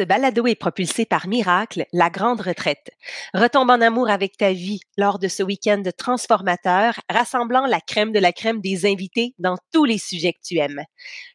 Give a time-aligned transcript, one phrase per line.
[0.00, 2.88] Ce balado est propulsé par Miracle, la grande retraite.
[3.34, 8.18] Retombe en amour avec ta vie lors de ce week-end transformateur, rassemblant la crème de
[8.18, 10.82] la crème des invités dans tous les sujets que tu aimes.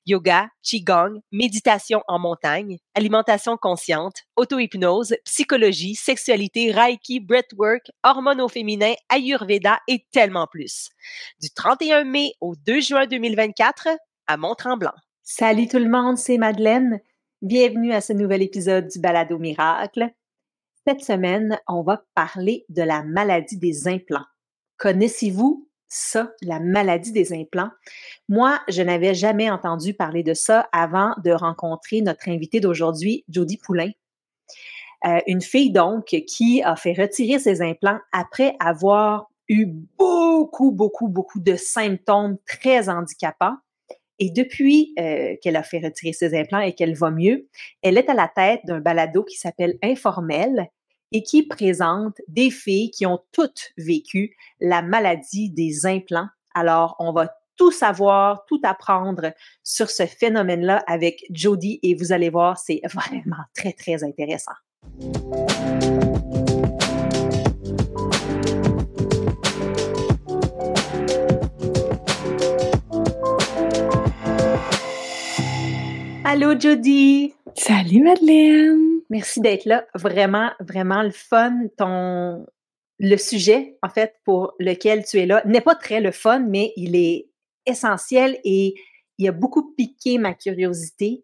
[0.07, 8.95] Yoga, Qigong, méditation en montagne, alimentation consciente, auto-hypnose, psychologie, sexualité, Reiki, breathwork, hormones au féminin,
[9.09, 10.89] Ayurveda et tellement plus.
[11.39, 13.89] Du 31 mai au 2 juin 2024
[14.25, 14.95] à Mont-Tremblant.
[15.21, 16.99] Salut tout le monde, c'est Madeleine.
[17.45, 20.09] Bienvenue à ce nouvel épisode du Balado Miracle.
[20.87, 24.25] Cette semaine, on va parler de la maladie des implants.
[24.77, 27.69] Connaissez-vous ça, la maladie des implants?
[28.29, 33.57] Moi, je n'avais jamais entendu parler de ça avant de rencontrer notre invitée d'aujourd'hui, Jody
[33.57, 33.91] Poulain.
[35.05, 39.67] Euh, une fille donc qui a fait retirer ses implants après avoir eu
[39.99, 43.57] beaucoup, beaucoup, beaucoup de symptômes très handicapants
[44.19, 47.47] et depuis euh, qu'elle a fait retirer ses implants et qu'elle va mieux,
[47.81, 50.69] elle est à la tête d'un balado qui s'appelle Informel
[51.11, 56.27] et qui présente des filles qui ont toutes vécu la maladie des implants.
[56.53, 59.31] Alors, on va tout savoir, tout apprendre
[59.63, 64.53] sur ce phénomène-là avec Jody et vous allez voir, c'est vraiment très, très intéressant.
[76.35, 77.33] Allô, Jody!
[77.55, 78.99] Salut, Madeleine!
[79.09, 79.87] Merci d'être là.
[79.95, 81.67] Vraiment, vraiment le fun.
[81.77, 82.45] Ton,
[82.99, 86.73] le sujet, en fait, pour lequel tu es là, n'est pas très le fun, mais
[86.75, 87.29] il est
[87.65, 88.75] essentiel et
[89.17, 91.23] il a beaucoup piqué ma curiosité.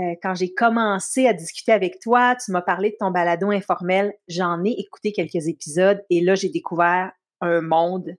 [0.00, 4.14] Euh, quand j'ai commencé à discuter avec toi, tu m'as parlé de ton balado informel.
[4.28, 8.16] J'en ai écouté quelques épisodes et là, j'ai découvert un monde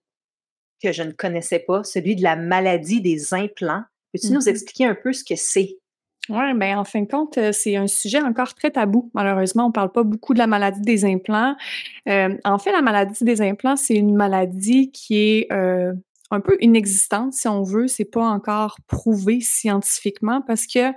[0.79, 3.83] que je ne connaissais pas, celui de la maladie des implants.
[4.13, 4.49] Peux-tu nous mm-hmm.
[4.49, 5.79] expliquer un peu ce que c'est?
[6.29, 9.09] Oui, ben en fin de compte, euh, c'est un sujet encore très tabou.
[9.15, 11.55] Malheureusement, on parle pas beaucoup de la maladie des implants.
[12.07, 15.91] Euh, en fait, la maladie des implants, c'est une maladie qui est euh,
[16.29, 17.87] un peu inexistante, si on veut.
[17.87, 20.91] C'est pas encore prouvé scientifiquement parce que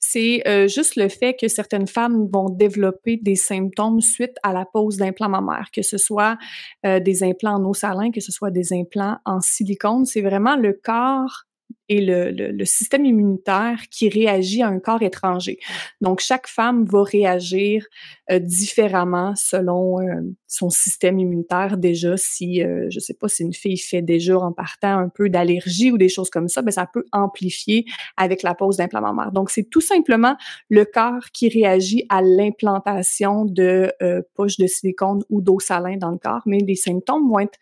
[0.00, 4.96] c'est juste le fait que certaines femmes vont développer des symptômes suite à la pose
[4.96, 6.38] d'implants mammaires, que ce soit
[6.82, 10.06] des implants en eau salin, que ce soit des implants en silicone.
[10.06, 11.47] C'est vraiment le corps
[11.88, 15.58] et le, le, système immunitaire qui réagit à un corps étranger.
[16.02, 17.86] Donc, chaque femme va réagir
[18.30, 21.78] euh, différemment selon euh, son système immunitaire.
[21.78, 25.30] Déjà, si, euh, je sais pas, si une fille fait déjà en partant un peu
[25.30, 27.86] d'allergie ou des choses comme ça, ben, ça peut amplifier
[28.18, 29.32] avec la pose d'implant mammaire.
[29.32, 30.36] Donc, c'est tout simplement
[30.68, 33.90] le corps qui réagit à l'implantation de
[34.34, 37.58] poches de silicone ou d'eau salin dans le corps, mais les symptômes vont être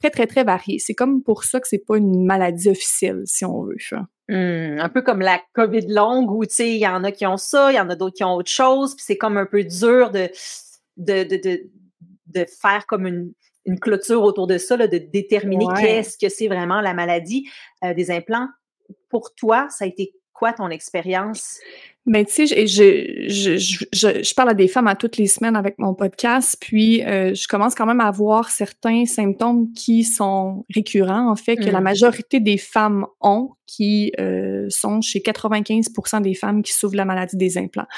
[0.00, 0.78] très, très, très varié.
[0.78, 3.76] C'est comme pour ça que c'est pas une maladie officielle, si on veut.
[4.28, 7.26] Mmh, un peu comme la COVID longue où, tu sais, il y en a qui
[7.26, 9.46] ont ça, il y en a d'autres qui ont autre chose, puis c'est comme un
[9.46, 10.28] peu dur de,
[10.96, 11.70] de, de,
[12.26, 13.32] de, faire comme une,
[13.64, 17.48] une, clôture autour de ça, de déterminer qu'est-ce que c'est vraiment la maladie
[17.84, 18.48] euh, des implants.
[19.08, 21.58] Pour toi, ça a été quoi ton expérience?
[22.06, 25.56] Mais tu sais, je, je, je, je, parle à des femmes à toutes les semaines
[25.56, 30.64] avec mon podcast, puis euh, je commence quand même à voir certains symptômes qui sont
[30.74, 31.84] récurrents, en fait, que la mmh.
[31.84, 37.04] majorité des femmes ont, qui euh, sont chez 95% des femmes qui souffrent de la
[37.04, 37.88] maladie des implants.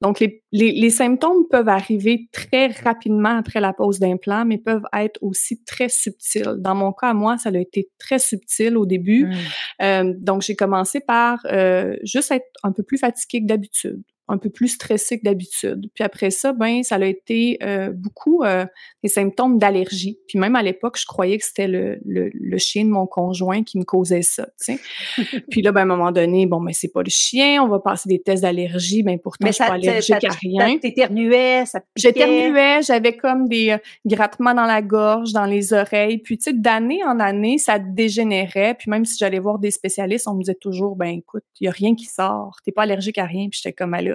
[0.00, 4.86] Donc, les, les, les, symptômes peuvent arriver très rapidement après la pose d'implant, mais peuvent
[4.94, 6.54] être aussi très subtils.
[6.58, 9.26] Dans mon cas, moi, ça a été très subtil au début.
[9.26, 9.34] Mmh.
[9.82, 14.38] Euh, donc, j'ai commencé par euh, juste être un peu plus fatiguée que d'habitude un
[14.38, 15.90] peu plus stressé que d'habitude.
[15.94, 18.64] Puis après ça, ben ça a été euh, beaucoup euh,
[19.02, 20.18] des symptômes d'allergie.
[20.28, 23.64] Puis même à l'époque, je croyais que c'était le, le, le, chien de mon conjoint
[23.64, 24.46] qui me causait ça.
[24.64, 25.42] Tu sais.
[25.50, 27.80] Puis là, ben, à un moment donné, bon, ben c'est pas le chien, on va
[27.80, 29.02] passer des tests d'allergie.
[29.02, 30.78] Ben pourtant, je suis pas allergique à rien.
[30.78, 36.18] T'éternuais, ça J'éternuais, j'avais comme des euh, grattements dans la gorge, dans les oreilles.
[36.18, 38.74] Puis tu sais, d'année en année, ça dégénérait.
[38.78, 41.68] Puis même si j'allais voir des spécialistes, on me disait toujours, ben écoute, il y
[41.68, 42.56] a rien qui sort.
[42.64, 43.48] T'es pas allergique à rien.
[43.50, 44.14] Puis j'étais comme, là,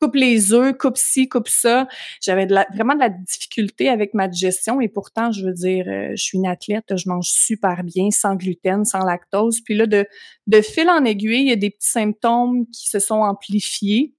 [0.00, 1.88] coupe les œufs, coupe ci, coupe ça.
[2.20, 6.22] J'avais vraiment de la difficulté avec ma digestion et pourtant, je veux dire, euh, je
[6.22, 9.60] suis une athlète, je mange super bien, sans gluten, sans lactose.
[9.62, 10.06] Puis là, de,
[10.46, 14.14] de fil en aiguille, il y a des petits symptômes qui se sont amplifiés.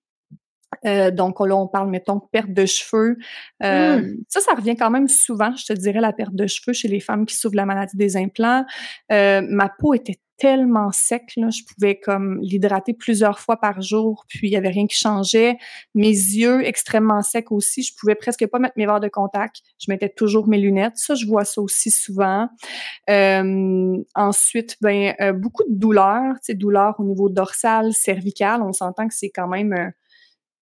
[0.86, 3.18] Euh, donc là, on parle, mettons, perte de cheveux.
[3.64, 4.18] Euh, mmh.
[4.28, 7.00] Ça, ça revient quand même souvent, je te dirais, la perte de cheveux chez les
[7.00, 8.66] femmes qui souffrent de la maladie des implants.
[9.10, 14.48] ma peau était tellement sec, là, je pouvais comme l'hydrater plusieurs fois par jour, puis
[14.48, 15.58] il y avait rien qui changeait.
[15.94, 19.62] Mes yeux extrêmement secs aussi, je pouvais presque pas mettre mes verres de contact.
[19.80, 20.98] Je mettais toujours mes lunettes.
[20.98, 22.50] Ça, je vois ça aussi souvent.
[23.10, 28.62] Euh, ensuite, ben euh, beaucoup de douleurs, tu sais, douleurs au niveau dorsal, cervical.
[28.62, 29.90] On s'entend que c'est quand même euh,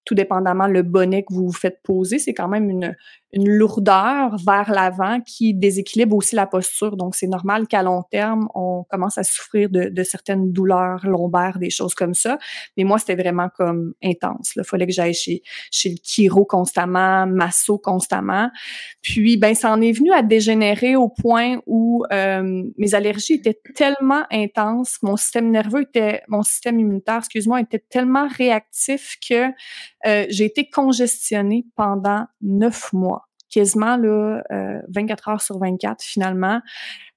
[0.06, 2.96] tout dépendamment le bonnet que vous vous faites poser, c'est quand même une,
[3.34, 6.96] une lourdeur vers l'avant qui déséquilibre aussi la posture.
[6.96, 11.58] Donc, c'est normal qu'à long terme, on commence à souffrir de, de, certaines douleurs lombaires,
[11.60, 12.38] des choses comme ça.
[12.78, 14.54] Mais moi, c'était vraiment comme intense.
[14.56, 15.42] Il fallait que j'aille chez,
[15.72, 18.50] chez le chiro constamment, masso constamment.
[19.02, 23.60] Puis, ben, ça en est venu à dégénérer au point où euh, mes allergies étaient
[23.76, 29.50] tellement intenses, mon système nerveux était, mon système immunitaire, excuse-moi, était tellement réactif que
[30.06, 33.23] euh, j'ai été congestionnée pendant neuf mois,
[33.54, 36.62] quasiment là, euh, 24 heures sur 24 finalement.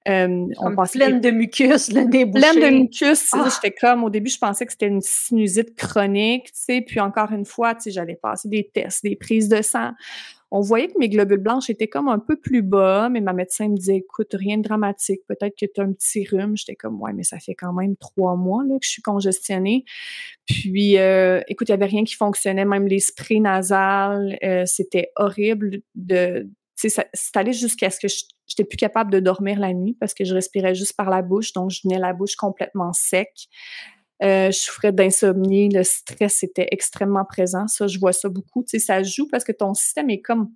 [0.07, 2.09] Euh, on pleine de mucus, le.
[2.09, 3.29] Pleine de mucus.
[3.33, 3.49] Ah!
[3.53, 6.81] J'étais comme, au début, je pensais que c'était une sinusite chronique, tu sais.
[6.81, 9.91] Puis encore une fois, tu sais, j'allais passer des tests, des prises de sang
[10.51, 13.67] on voyait que mes globules blanches étaient comme un peu plus bas, mais ma médecin
[13.67, 16.55] me disait, écoute, rien de dramatique, peut-être que tu as un petit rhume.
[16.55, 19.83] J'étais comme, ouais, mais ça fait quand même trois mois là, que je suis congestionnée.
[20.45, 25.81] Puis, euh, écoute, il n'y avait rien qui fonctionnait, même les sprays euh, c'était horrible
[25.95, 26.49] de...
[26.75, 30.23] C'est allé jusqu'à ce que je j'étais plus capable de dormir la nuit parce que
[30.23, 33.29] je respirais juste par la bouche, donc je venais la bouche complètement sec.
[34.23, 37.67] Euh, je souffrais d'insomnie, le stress était extrêmement présent.
[37.67, 38.63] Ça, je vois ça beaucoup.
[38.63, 40.49] Tu sais, ça joue parce que ton système est comme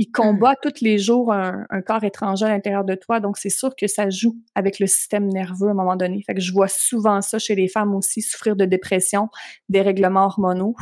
[0.00, 0.56] il combat mmh.
[0.62, 3.18] tous les jours un, corps étranger à l'intérieur de toi.
[3.18, 6.22] Donc, c'est sûr que ça joue avec le système nerveux à un moment donné.
[6.22, 9.28] Fait que je vois souvent ça chez les femmes aussi, souffrir de dépression,
[9.68, 10.76] des règlements hormonaux.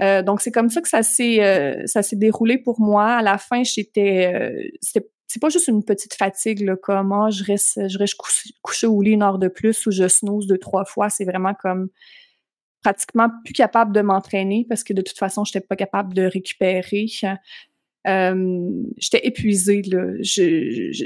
[0.00, 3.16] Euh, donc, c'est comme ça que ça s'est euh, ça s'est déroulé pour moi.
[3.16, 7.30] À la fin, j'étais euh, c'était c'est pas juste une petite fatigue là, comme oh,
[7.30, 8.16] je reste je reste
[8.62, 11.10] couché, au lit une heure de plus ou je snooze deux trois fois.
[11.10, 11.90] C'est vraiment comme
[12.82, 17.06] pratiquement plus capable de m'entraîner parce que de toute façon j'étais pas capable de récupérer.
[18.06, 20.14] Euh, j'étais épuisée là.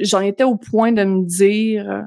[0.04, 2.06] J'en étais au point de me dire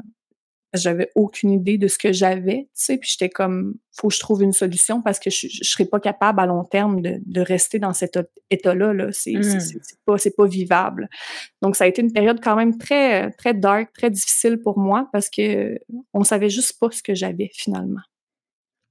[0.76, 4.20] j'avais aucune idée de ce que j'avais, tu sais, puis j'étais comme, faut que je
[4.20, 7.42] trouve une solution parce que je, je serais pas capable à long terme de, de
[7.42, 8.20] rester dans cet
[8.50, 9.08] état-là, là.
[9.12, 9.34] C'est,
[10.06, 11.10] pas, c'est pas vivable.
[11.62, 15.10] Donc, ça a été une période quand même très, très dark, très difficile pour moi
[15.12, 15.80] parce que
[16.14, 18.02] on savait juste pas ce que j'avais finalement.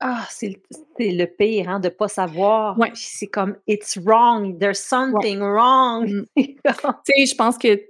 [0.01, 0.61] Ah, c'est
[0.99, 2.79] le pire, hein, de pas savoir.
[2.79, 2.91] Ouais.
[2.95, 6.07] C'est comme, it's wrong, there's something wrong.
[6.07, 6.25] Mmh.
[6.37, 6.55] tu
[7.07, 7.81] sais, je pense que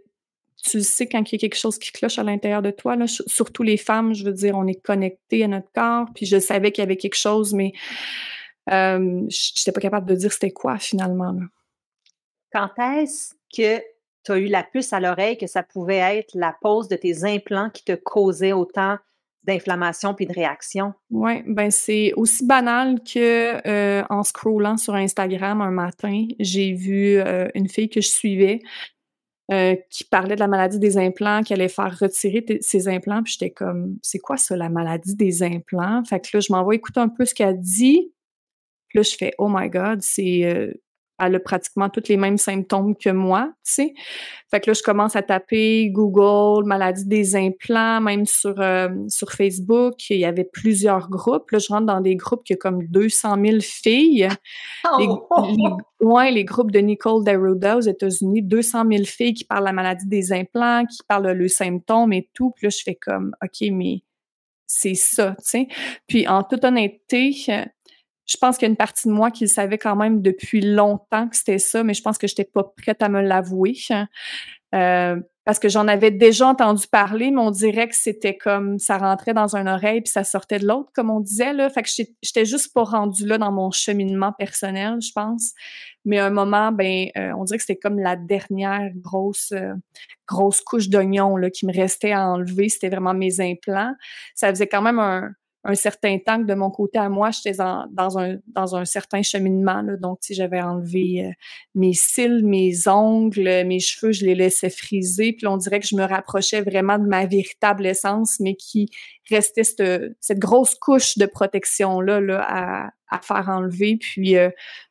[0.64, 2.96] tu le sais quand il y a quelque chose qui cloche à l'intérieur de toi.
[2.96, 3.06] Là.
[3.06, 6.06] Surtout les femmes, je veux dire, on est connecté à notre corps.
[6.14, 7.72] Puis je savais qu'il y avait quelque chose, mais
[8.70, 11.36] euh, je n'étais pas capable de dire c'était quoi finalement.
[12.50, 13.82] Quand est-ce que
[14.24, 17.24] tu as eu la puce à l'oreille que ça pouvait être la pose de tes
[17.24, 18.96] implants qui te causait autant
[19.42, 20.94] d'inflammation puis de réaction?
[21.10, 27.18] Oui, ben c'est aussi banal que euh, en scrollant sur Instagram un matin, j'ai vu
[27.18, 28.60] euh, une fille que je suivais
[29.52, 33.22] euh, qui parlait de la maladie des implants, qui allait faire retirer ses implants.
[33.22, 36.02] Puis j'étais comme, c'est quoi ça, la maladie des implants?
[36.04, 38.10] Fait que là, je m'envoie écouter un peu ce qu'elle dit.
[38.88, 40.72] Puis là, je fais, oh my God, c'est euh,
[41.18, 43.94] elle a pratiquement tous les mêmes symptômes que moi, tu sais.
[44.50, 49.30] Fait que là, je commence à taper Google, maladie des implants, même sur euh, sur
[49.30, 51.50] Facebook, il y avait plusieurs groupes.
[51.50, 54.28] Là, je rentre dans des groupes qui ont comme 200 000 filles.
[54.84, 54.98] Oh!
[54.98, 59.66] Les, ouais, les groupes de Nicole Deruda aux États-Unis, 200 000 filles qui parlent de
[59.66, 62.50] la maladie des implants, qui parlent le symptômes et tout.
[62.50, 64.02] Puis là, je fais comme, OK, mais
[64.66, 65.68] c'est ça, tu sais.
[66.06, 67.32] Puis en toute honnêteté,
[68.26, 70.60] je pense qu'il y a une partie de moi qui le savait quand même depuis
[70.60, 73.74] longtemps que c'était ça, mais je pense que je n'étais pas prête à me l'avouer.
[74.74, 78.96] Euh, parce que j'en avais déjà entendu parler, mais on dirait que c'était comme ça
[78.96, 81.68] rentrait dans un oreille puis ça sortait de l'autre, comme on disait là.
[81.68, 81.90] Fait que
[82.22, 85.52] j'étais juste pas rendue là dans mon cheminement personnel, je pense.
[86.06, 89.74] Mais à un moment, ben, euh, on dirait que c'était comme la dernière grosse euh,
[90.26, 92.70] grosse couche d'oignon qui me restait à enlever.
[92.70, 93.94] C'était vraiment mes implants.
[94.34, 95.30] Ça faisait quand même un
[95.64, 99.22] un certain temps que de mon côté à moi, j'étais dans, un, dans un certain
[99.22, 99.80] cheminement.
[99.80, 99.96] Là.
[99.96, 101.30] Donc, si j'avais enlevé euh,
[101.74, 105.32] mes cils, mes ongles, mes cheveux, je les laissais friser.
[105.32, 108.90] Puis on dirait que je me rapprochais vraiment de ma véritable essence, mais qui
[109.30, 113.96] restait cette, cette grosse couche de protection-là là, à, à faire enlever.
[113.96, 114.50] Puis, euh,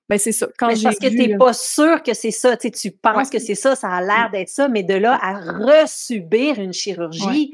[0.09, 0.47] ben c'est ça.
[0.57, 2.57] Quand parce que tu n'es pas sûr que c'est ça.
[2.57, 5.39] Tu, tu penses que c'est ça, ça a l'air d'être ça, mais de là à
[5.39, 7.53] resubir une chirurgie,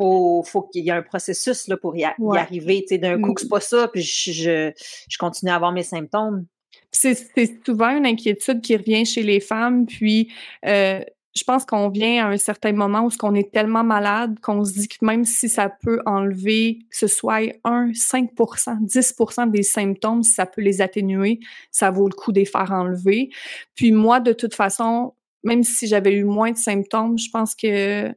[0.00, 2.86] faut, faut qu'il y ait un processus là, pour y, arriver.
[2.90, 4.72] D'un coup, c'est pas ça, puis je,
[5.08, 6.46] je, continue à avoir mes symptômes.
[6.90, 10.32] C'est souvent une inquiétude qui revient chez les femmes, puis
[10.66, 11.00] euh,
[11.36, 14.72] je pense qu'on vient à un certain moment où on est tellement malade qu'on se
[14.72, 20.22] dit que même si ça peut enlever, que ce soit 1, 5% 10% des symptômes,
[20.22, 21.40] si ça peut les atténuer,
[21.70, 23.30] ça vaut le coup de les faire enlever.
[23.74, 25.12] Puis moi, de toute façon,
[25.44, 28.12] même si j'avais eu moins de symptômes, je pense que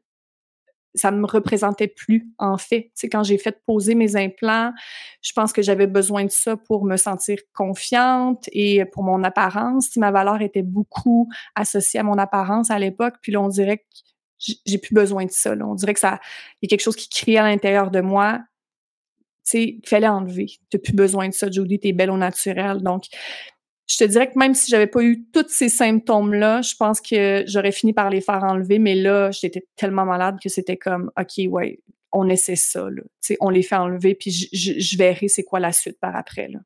[0.95, 2.91] ça me représentait plus, en fait.
[2.97, 4.71] Tu quand j'ai fait poser mes implants,
[5.21, 9.95] je pense que j'avais besoin de ça pour me sentir confiante et pour mon apparence.
[9.97, 14.53] Ma valeur était beaucoup associée à mon apparence à l'époque, puis là, on dirait que
[14.65, 15.53] j'ai plus besoin de ça.
[15.61, 16.19] On dirait que ça,
[16.61, 18.41] il y a quelque chose qui crie à l'intérieur de moi.
[19.45, 20.47] Tu sais, il fallait enlever.
[20.69, 22.81] Tu plus besoin de ça, Judy, t'es belle au naturel.
[22.81, 23.05] Donc,
[23.87, 27.43] je te dirais que même si j'avais pas eu tous ces symptômes-là, je pense que
[27.47, 28.79] j'aurais fini par les faire enlever.
[28.79, 31.79] Mais là, j'étais tellement malade que c'était comme, OK, ouais,
[32.11, 32.89] on essaie ça.
[32.89, 33.01] Là.
[33.41, 36.47] on les fait enlever, puis je, verrai c'est quoi la suite par après.
[36.47, 36.59] Là.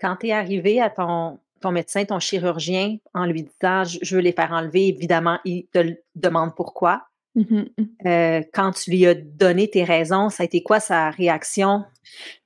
[0.00, 4.20] Quand tu es arrivé à ton, ton médecin, ton chirurgien, en lui disant je veux
[4.20, 7.04] les faire enlever, évidemment, il te demande pourquoi.
[7.34, 8.06] Mmh mmh.
[8.06, 11.84] Euh, quand tu lui as donné tes raisons, ça a été quoi sa réaction?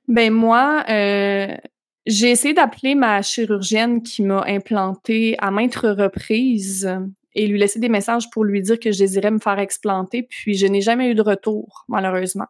[0.07, 1.55] Ben moi, euh,
[2.05, 6.89] j'ai essayé d'appeler ma chirurgienne qui m'a implanté à maintes reprises
[7.35, 10.53] et lui laisser des messages pour lui dire que je désirais me faire explanter, puis
[10.53, 12.45] je n'ai jamais eu de retour, malheureusement.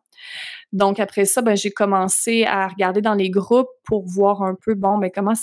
[0.73, 4.73] Donc après ça, ben, j'ai commencé à regarder dans les groupes pour voir un peu,
[4.73, 5.35] bon, ben comment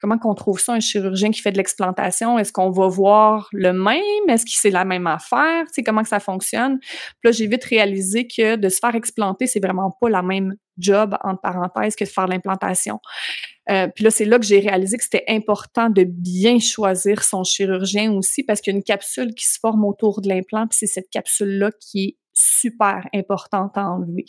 [0.00, 2.38] comment qu'on trouve ça, un chirurgien qui fait de l'explantation?
[2.38, 4.00] Est-ce qu'on va voir le même?
[4.28, 5.64] Est-ce que c'est la même affaire?
[5.66, 6.78] Tu sais, comment que ça fonctionne?
[6.80, 10.54] Puis là, j'ai vite réalisé que de se faire explanter, c'est vraiment pas la même
[10.78, 13.00] job, entre parenthèses, que de faire l'implantation.
[13.70, 17.44] Euh, puis là, c'est là que j'ai réalisé que c'était important de bien choisir son
[17.44, 20.78] chirurgien aussi parce qu'il y a une capsule qui se forme autour de l'implant, puis
[20.78, 24.24] c'est cette capsule-là qui est super importante à enlever.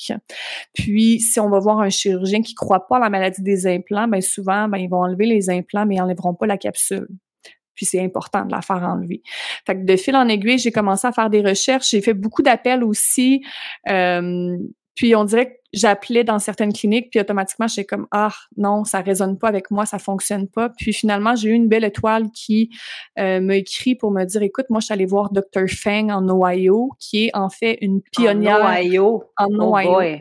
[0.73, 4.07] Puis, si on va voir un chirurgien qui croit pas à la maladie des implants,
[4.07, 7.07] ben souvent, ben, ils vont enlever les implants, mais ils enlèveront pas la capsule.
[7.73, 9.23] Puis c'est important de la faire enlever.
[9.65, 11.89] Fait que de fil en aiguille, j'ai commencé à faire des recherches.
[11.89, 13.43] J'ai fait beaucoup d'appels aussi.
[13.89, 14.57] Euh,
[14.95, 19.01] puis on dirait que j'appelais dans certaines cliniques, puis automatiquement, j'étais comme ah non, ça
[19.01, 20.69] résonne pas avec moi, ça fonctionne pas.
[20.69, 22.69] Puis finalement, j'ai eu une belle étoile qui
[23.19, 25.67] euh, m'a écrit pour me dire écoute, moi, je suis allée voir Dr.
[25.67, 28.63] Feng en Ohio, qui est en fait une pionnière.
[28.63, 29.23] En Ohio?
[29.37, 30.19] En oh Ohio.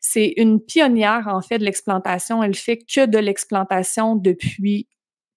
[0.00, 2.42] C'est une pionnière en fait de l'explantation.
[2.42, 4.88] Elle fait que de l'explantation depuis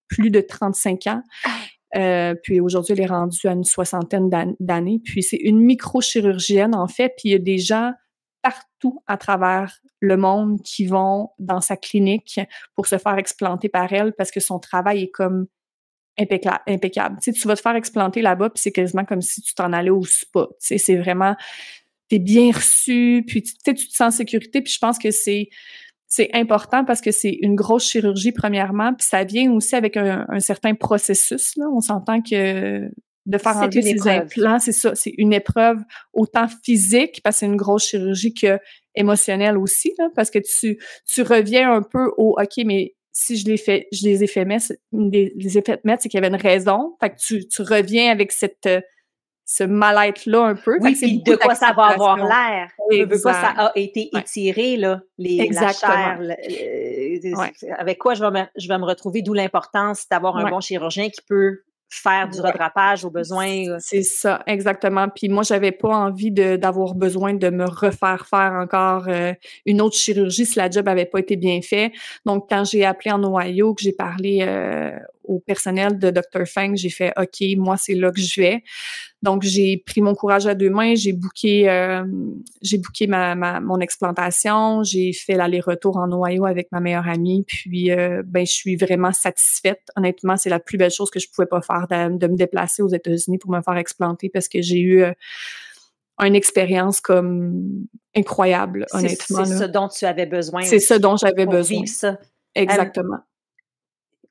[0.07, 1.21] plus de 35 ans.
[1.45, 1.49] Ah.
[1.95, 5.01] Euh, puis aujourd'hui, elle est rendue à une soixantaine d'années.
[5.03, 7.13] Puis c'est une microchirurgienne, en fait.
[7.17, 7.91] Puis il y a des gens
[8.41, 12.39] partout à travers le monde qui vont dans sa clinique
[12.75, 15.47] pour se faire explanter par elle parce que son travail est comme
[16.17, 17.17] impeccable.
[17.21, 19.71] Tu, sais, tu vas te faire explanter là-bas, puis c'est quasiment comme si tu t'en
[19.71, 20.47] allais au spa.
[20.51, 21.35] Tu sais, c'est vraiment,
[22.09, 25.49] t'es bien reçu, puis tu, tu te sens en sécurité, puis je pense que c'est
[26.11, 30.25] c'est important parce que c'est une grosse chirurgie premièrement, puis ça vient aussi avec un,
[30.27, 31.55] un certain processus.
[31.55, 31.65] Là.
[31.71, 32.89] On s'entend que
[33.29, 35.77] de faire enlever ces implants, c'est ça, c'est une épreuve
[36.13, 38.59] autant physique parce que c'est une grosse chirurgie que
[38.95, 43.45] émotionnelle aussi, là, parce que tu, tu reviens un peu au OK, mais si je
[43.45, 46.25] les fais, je les ai fait mettre, les, les ai fait mettre, c'est qu'il y
[46.25, 46.95] avait une raison.
[46.99, 48.67] Fait que tu, tu reviens avec cette
[49.45, 50.77] ce mal-être-là un peu.
[50.79, 52.69] Oui, puis de quoi ça va avoir l'air?
[53.23, 56.19] pas ça a été étiré, là, les, la chair.
[56.21, 57.45] Euh,
[57.79, 61.09] avec quoi je vais me, je vais me retrouver, d'où l'importance d'avoir un bon chirurgien
[61.09, 63.67] qui peut faire du redrapage au besoin.
[63.67, 63.77] Euh.
[63.79, 65.07] C'est ça, exactement.
[65.09, 69.33] Puis moi, j'avais pas envie d'avoir besoin de me refaire faire encore euh,
[69.65, 71.91] une autre chirurgie si la job avait pas été bien fait.
[72.25, 74.91] Donc, quand j'ai appelé en Ohio, que j'ai parlé euh,
[75.29, 76.45] au personnel de Dr.
[76.47, 78.63] Feng, j'ai fait OK, moi, c'est là que je vais.
[79.21, 82.03] Donc, j'ai pris mon courage à deux mains, j'ai booké, euh,
[82.61, 87.43] j'ai booké ma, ma, mon explantation, j'ai fait l'aller-retour en Ohio avec ma meilleure amie,
[87.47, 89.81] puis euh, ben, je suis vraiment satisfaite.
[89.95, 92.89] Honnêtement, c'est la plus belle chose que je pouvais pas faire de, me déplacer aux
[92.89, 95.11] États-Unis pour me faire explanter parce que j'ai eu euh,
[96.21, 99.45] une expérience comme incroyable, honnêtement.
[99.45, 100.63] C'est ce dont tu avais besoin.
[100.63, 101.85] C'est ce dont j'avais besoin.
[101.85, 102.17] Ça.
[102.55, 103.19] Exactement.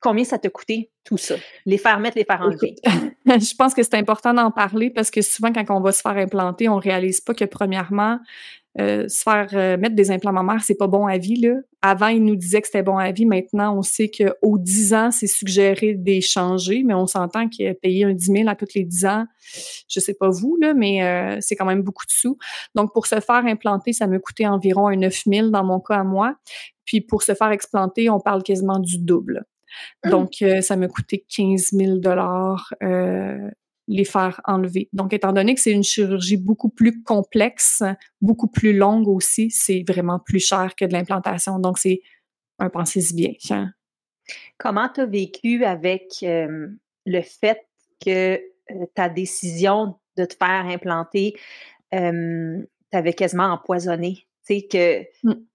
[0.01, 1.35] Combien ça t'a coûté tout ça?
[1.65, 2.75] Les faire mettre, les faire enlever?
[3.25, 6.17] je pense que c'est important d'en parler parce que souvent, quand on va se faire
[6.17, 8.19] implanter, on réalise pas que premièrement,
[8.79, 11.41] euh, se faire euh, mettre des implants mammaires, c'est pas bon à vie.
[11.41, 11.55] Là.
[11.81, 13.25] Avant, ils nous disaient que c'était bon à vie.
[13.25, 18.05] Maintenant, on sait qu'au 10 ans, c'est suggéré d'échanger, mais on s'entend qu'il a payé
[18.05, 19.25] un 10 000 à tous les 10 ans.
[19.89, 22.37] Je sais pas vous, là, mais euh, c'est quand même beaucoup de sous.
[22.75, 25.95] Donc, pour se faire implanter, ça me coûtait environ un 9 000 dans mon cas
[25.95, 26.35] à moi.
[26.85, 29.45] Puis pour se faire explanter, on parle quasiment du double.
[30.05, 30.09] Mmh.
[30.09, 33.49] Donc, euh, ça m'a coûté 15 000 dollars euh,
[33.87, 34.89] les faire enlever.
[34.93, 37.83] Donc, étant donné que c'est une chirurgie beaucoup plus complexe,
[38.21, 41.59] beaucoup plus longue aussi, c'est vraiment plus cher que de l'implantation.
[41.59, 42.01] Donc, c'est
[42.59, 43.31] un pensez bien.
[43.49, 43.71] Hein.
[44.57, 47.61] Comment tu as vécu avec le fait
[48.05, 48.39] que
[48.93, 51.35] ta décision de te faire implanter
[51.89, 54.27] t'avait quasiment empoisonné?
[54.45, 55.48] Tu sais, que mmh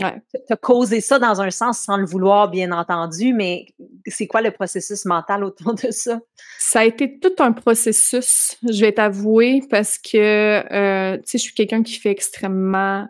[0.00, 0.20] Ouais.
[0.32, 3.66] Tu as causé ça dans un sens sans le vouloir, bien entendu, mais
[4.06, 6.20] c'est quoi le processus mental autour de ça?
[6.58, 11.42] Ça a été tout un processus, je vais t'avouer, parce que, euh, tu sais, je
[11.44, 13.06] suis quelqu'un qui fait extrêmement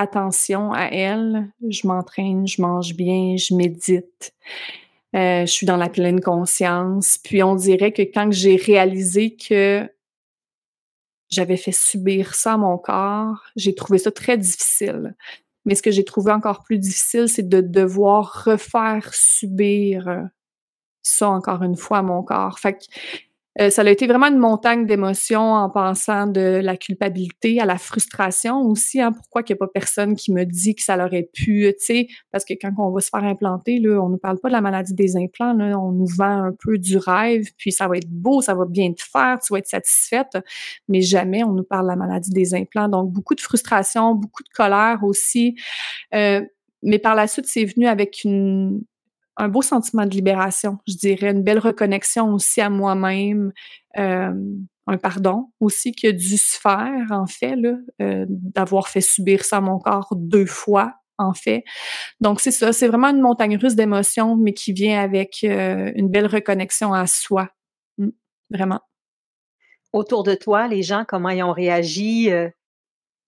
[0.00, 1.52] attention à elle.
[1.68, 4.32] Je m'entraîne, je mange bien, je médite.
[5.14, 7.18] Euh, je suis dans la pleine conscience.
[7.22, 9.86] Puis on dirait que quand j'ai réalisé que
[11.28, 15.14] j'avais fait subir ça à mon corps, j'ai trouvé ça très difficile.
[15.64, 20.22] Mais ce que j'ai trouvé encore plus difficile, c'est de devoir refaire subir euh,
[21.02, 22.58] ça encore une fois à mon corps.
[22.58, 22.86] Fait
[23.58, 27.78] euh, ça a été vraiment une montagne d'émotions en pensant de la culpabilité à la
[27.78, 29.00] frustration aussi.
[29.00, 31.84] Hein, pourquoi qu'il n'y a pas personne qui me dit que ça l'aurait pu, tu
[31.84, 34.52] sais, parce que quand on va se faire implanter, là, on ne parle pas de
[34.52, 37.96] la maladie des implants, là, on nous vend un peu du rêve, puis ça va
[37.96, 40.38] être beau, ça va bien te faire, tu vas être satisfaite,
[40.88, 42.88] mais jamais on nous parle de la maladie des implants.
[42.88, 45.56] Donc, beaucoup de frustration, beaucoup de colère aussi.
[46.14, 46.42] Euh,
[46.82, 48.82] mais par la suite, c'est venu avec une,
[49.40, 53.52] un beau sentiment de libération, je dirais, une belle reconnexion aussi à moi-même,
[53.96, 54.32] euh,
[54.86, 57.56] un pardon aussi qui a dû se faire, en fait,
[58.02, 61.64] euh, d'avoir fait subir ça à mon corps deux fois, en fait.
[62.20, 66.10] Donc, c'est ça, c'est vraiment une montagne russe d'émotions, mais qui vient avec euh, une
[66.10, 67.48] belle reconnexion à soi.
[67.96, 68.08] Mmh,
[68.50, 68.80] vraiment.
[69.94, 72.30] Autour de toi, les gens, comment ils ont réagi?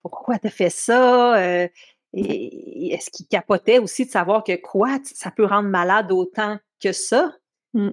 [0.03, 1.69] pourquoi tu fait ça?
[2.15, 6.93] Et est-ce qu'il capotait aussi de savoir que quoi, ça peut rendre malade autant que
[6.93, 7.33] ça?
[7.75, 7.91] Mmh.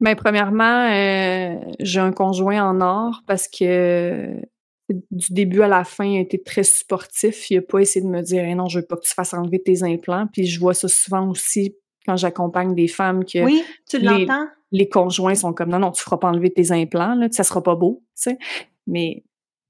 [0.00, 4.40] Bien, premièrement, euh, j'ai un conjoint en or parce que
[4.88, 7.50] du début à la fin, il a été très supportif.
[7.50, 9.62] Il n'a pas essayé de me dire non, je veux pas que tu fasses enlever
[9.62, 10.26] tes implants.
[10.32, 14.46] Puis je vois ça souvent aussi quand j'accompagne des femmes que oui, tu l'entends?
[14.72, 17.62] Les conjoints sont comme non, non, tu feras pas enlever tes implants, là, ça sera
[17.62, 18.02] pas beau.
[18.16, 18.38] Tu sais.
[18.86, 19.22] Mais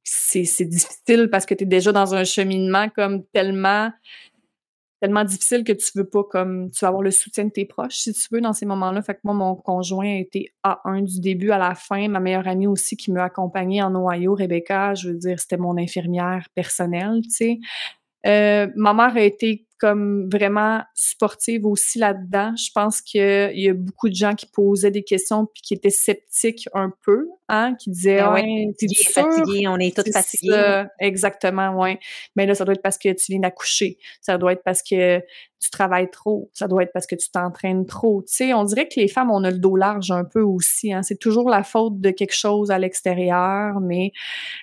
[0.04, 3.90] c'est difficile parce que tu es déjà dans un cheminement comme tellement
[5.00, 7.96] tellement difficile que tu veux pas comme tu vas avoir le soutien de tes proches
[7.96, 9.02] si tu veux dans ces moments-là.
[9.02, 12.49] Fait que moi mon conjoint a été A1 du début à la fin, ma meilleure
[12.49, 17.20] amie aussi qui m'a accompagnée en Ohio, Rebecca, je veux dire c'était mon infirmière personnelle,
[17.23, 17.58] tu sais.
[18.26, 22.55] Euh, ma mère a été comme vraiment sportive aussi là-dedans.
[22.57, 25.91] Je pense qu'il y a beaucoup de gens qui posaient des questions puis qui étaient
[25.91, 28.73] sceptiques un peu, hein, qui disaient ah ouais,
[29.13, 30.85] fatigué, on est tous fatigués.
[31.00, 31.99] Exactement, ouais.
[32.35, 33.99] Mais là, ça doit être parce que tu viens d'accoucher.
[34.23, 35.21] Ça doit être parce que
[35.65, 36.50] tu travailles trop.
[36.53, 38.23] Ça doit être parce que tu t'entraînes trop.
[38.23, 40.93] Tu sais, on dirait que les femmes, on a le dos large un peu aussi.
[40.93, 41.03] Hein.
[41.03, 44.13] C'est toujours la faute de quelque chose à l'extérieur, mais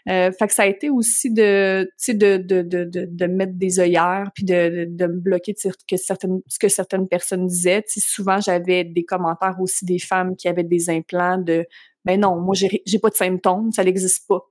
[0.07, 3.53] euh, fait que ça a été aussi de, tu sais, de, de, de, de, mettre
[3.53, 5.55] des œillères puis de, de, me bloquer
[5.89, 7.81] que certaines, ce que certaines personnes disaient.
[7.81, 11.65] Tu sais, souvent, j'avais des commentaires aussi des femmes qui avaient des implants de
[12.05, 14.41] ben non, moi j'ai j'ai pas de symptômes, ça n'existe pas.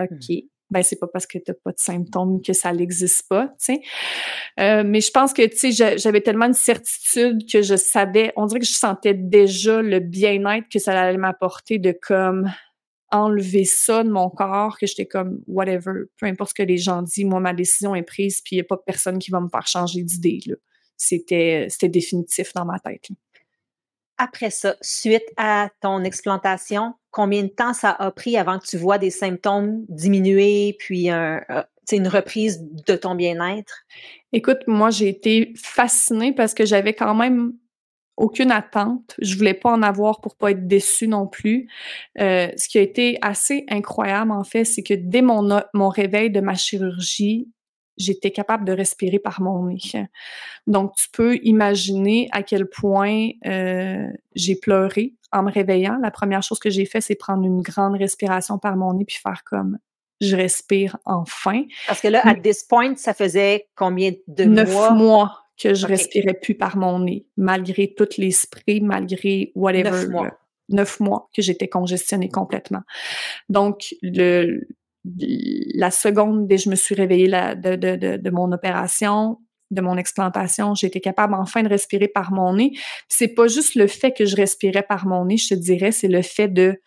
[0.00, 0.44] OK.
[0.74, 3.74] Ben c'est pas parce que tu n'as pas de symptômes que ça n'existe pas, tu
[3.74, 3.80] sais.
[4.58, 8.46] Euh, mais je pense que tu sais j'avais tellement de certitude que je savais, on
[8.46, 12.50] dirait que je sentais déjà le bien-être que ça allait m'apporter de comme
[13.12, 17.02] enlever ça de mon corps, que j'étais comme whatever, peu importe ce que les gens
[17.02, 19.48] disent, moi ma décision est prise, puis il n'y a pas personne qui va me
[19.48, 20.40] faire changer d'idée.
[20.96, 23.06] C'était c'était définitif dans ma tête.
[24.18, 28.76] Après ça, suite à ton explantation, combien de temps ça a pris avant que tu
[28.76, 31.38] vois des symptômes diminuer, puis euh,
[31.92, 33.84] une reprise de ton bien-être?
[34.32, 37.52] Écoute, moi, j'ai été fascinée parce que j'avais quand même
[38.16, 39.14] aucune attente.
[39.20, 41.68] Je voulais pas en avoir pour pas être déçue non plus.
[42.20, 46.30] Euh, ce qui a été assez incroyable, en fait, c'est que dès mon, mon réveil
[46.30, 47.48] de ma chirurgie,
[47.96, 49.78] j'étais capable de respirer par mon nez.
[50.66, 55.98] Donc, tu peux imaginer à quel point euh, j'ai pleuré en me réveillant.
[56.00, 59.18] La première chose que j'ai fait, c'est prendre une grande respiration par mon nez puis
[59.22, 59.78] faire comme
[60.20, 61.64] je respire enfin.
[61.86, 65.40] Parce que là, à this point, ça faisait combien de Neuf mois?
[65.56, 69.90] que je respirais plus par mon nez, malgré toutes les sprays, malgré whatever.
[69.90, 70.30] Neuf mois.
[70.68, 72.82] Neuf mois que j'étais congestionnée complètement.
[73.48, 74.66] Donc, le,
[75.04, 79.38] la seconde dès que je me suis réveillée de, de, de, de, mon opération,
[79.74, 82.72] de mon explantation, j'ai été capable enfin de respirer par mon nez.
[83.08, 86.08] C'est pas juste le fait que je respirais par mon nez, je te dirais, c'est
[86.08, 86.80] le fait de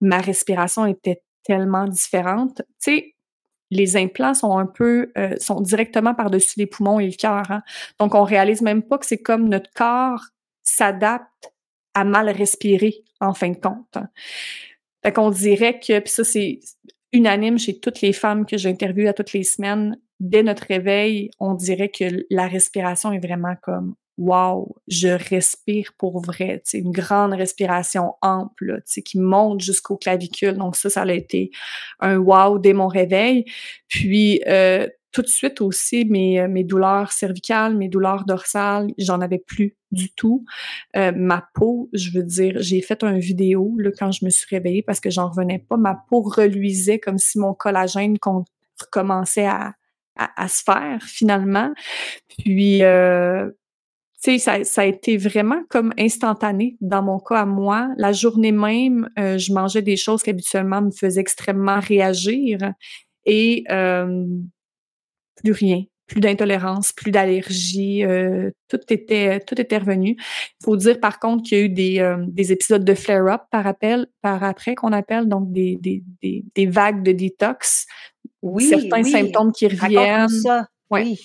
[0.00, 2.62] ma respiration était tellement différente.
[2.82, 3.14] Tu sais,
[3.70, 7.50] les implants sont un peu euh, sont directement par-dessus les poumons et le cœur.
[7.50, 7.62] Hein.
[7.98, 10.22] Donc on réalise même pas que c'est comme notre corps
[10.62, 11.52] s'adapte
[11.94, 13.98] à mal respirer en fin de compte.
[15.02, 16.60] Fait qu'on dirait que puis ça c'est
[17.12, 19.98] unanime chez toutes les femmes que j'interviewe à toutes les semaines.
[20.20, 26.20] Dès notre réveil, on dirait que la respiration est vraiment comme wow, je respire pour
[26.20, 30.54] vrai, c'est une grande respiration ample, tu qui monte jusqu'au clavicule.
[30.54, 31.50] Donc ça, ça a été
[32.00, 33.44] un wow dès mon réveil.
[33.88, 39.20] Puis euh, tout de suite aussi mes, euh, mes douleurs cervicales, mes douleurs dorsales, j'en
[39.20, 40.44] avais plus du tout.
[40.96, 44.46] Euh, ma peau, je veux dire, j'ai fait une vidéo là, quand je me suis
[44.48, 45.76] réveillée parce que j'en revenais pas.
[45.76, 48.16] Ma peau reluisait comme si mon collagène
[48.78, 49.74] recommençait à,
[50.16, 51.72] à, se faire finalement.
[52.38, 53.48] Puis, euh,
[54.22, 57.88] tu sais, ça, ça, a été vraiment comme instantané dans mon cas à moi.
[57.96, 62.58] La journée même, euh, je mangeais des choses qui habituellement me faisaient extrêmement réagir
[63.26, 64.24] et euh,
[65.42, 70.16] plus rien, plus d'intolérance, plus d'allergie, euh, tout était tout était revenu.
[70.18, 73.42] Il faut dire par contre qu'il y a eu des, euh, des épisodes de flare-up
[73.50, 77.86] par appel, par après qu'on appelle donc des, des, des, des, vagues de détox.
[78.42, 80.28] Oui, certains symptômes qui reviennent.
[80.28, 80.66] Ça.
[80.90, 81.18] Oui.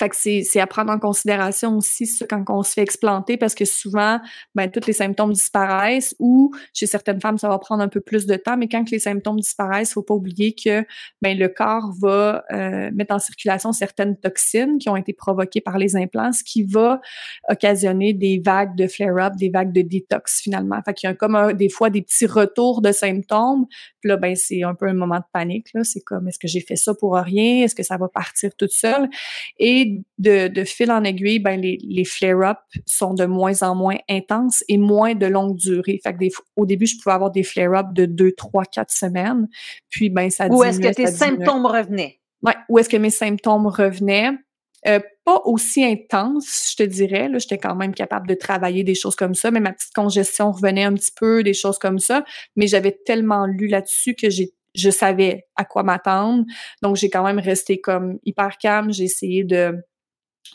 [0.00, 3.54] Fait que c'est à prendre en considération aussi ça quand on se fait explanter parce
[3.54, 4.18] que souvent,
[4.56, 8.26] ben, tous les symptômes disparaissent ou chez certaines femmes, ça va prendre un peu plus
[8.26, 10.84] de temps, mais quand les symptômes disparaissent, faut pas oublier que
[11.22, 15.78] ben, le corps va euh, mettre en circulation certaines toxines qui ont été provoquées par
[15.78, 17.00] les implants, ce qui va
[17.48, 20.80] occasionner des vagues de flare-up, des vagues de détox finalement.
[20.84, 23.66] Fait qu'il y a comme des fois des petits retours de symptômes.
[24.04, 25.68] Puis là, ben, c'est un peu un moment de panique.
[25.72, 25.82] Là.
[25.82, 27.64] C'est comme, est-ce que j'ai fait ça pour rien?
[27.64, 29.08] Est-ce que ça va partir toute seule?
[29.58, 34.62] Et de, fil en aiguille, ben les, les flare-ups sont de moins en moins intenses
[34.68, 35.98] et moins de longue durée.
[36.02, 39.48] Fait que des, au début, je pouvais avoir des flare-ups de 2, 3, 4 semaines.
[39.88, 42.20] Puis, ben, ça Où est-ce que tes symptômes revenaient?
[42.42, 44.32] Ouais, où est-ce que mes symptômes revenaient?
[44.86, 47.28] Euh, pas aussi intense, je te dirais.
[47.28, 50.52] Là, j'étais quand même capable de travailler des choses comme ça, mais ma petite congestion
[50.52, 52.24] revenait un petit peu, des choses comme ça.
[52.56, 56.44] Mais j'avais tellement lu là-dessus que j'ai je savais à quoi m'attendre.
[56.82, 58.92] Donc, j'ai quand même resté comme hyper calme.
[58.92, 59.76] J'ai essayé de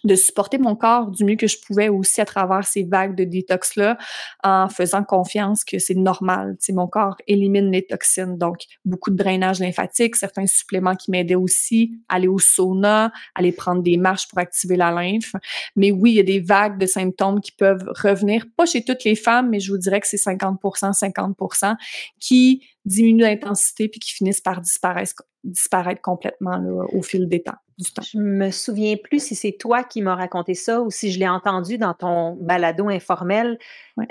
[0.04, 3.24] de supporter mon corps du mieux que je pouvais aussi à travers ces vagues de
[3.24, 3.98] détox-là
[4.44, 6.58] en faisant confiance que c'est normal.
[6.64, 8.38] Tu mon corps élimine les toxines.
[8.38, 13.82] Donc, beaucoup de drainage lymphatique, certains suppléments qui m'aidaient aussi, aller au sauna, aller prendre
[13.82, 15.34] des marches pour activer la lymphe.
[15.76, 19.04] Mais oui, il y a des vagues de symptômes qui peuvent revenir, pas chez toutes
[19.04, 21.76] les femmes, mais je vous dirais que c'est 50% 50%
[22.20, 26.62] qui diminuent l'intensité puis qui finissent par disparaître, disparaître complètement
[26.94, 27.58] au fil des temps.
[27.78, 31.28] Je me souviens plus si c'est toi qui m'as raconté ça ou si je l'ai
[31.28, 33.58] entendu dans ton balado informel.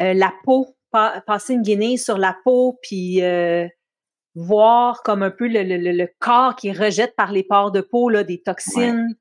[0.00, 3.68] Euh, la peau, passer une guinée sur la peau, puis euh,
[4.34, 8.40] voir comme un peu le, corps qui rejette par les pores de peau là, des
[8.40, 9.06] toxines.
[9.06, 9.14] Ouais,